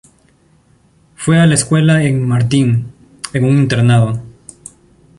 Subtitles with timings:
[1.15, 2.87] Fue a la escuela en Mardin,
[3.33, 4.19] en un internado.